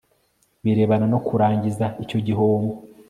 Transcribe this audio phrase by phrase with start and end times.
[0.63, 2.73] birebana no kurangiza icyo gihombo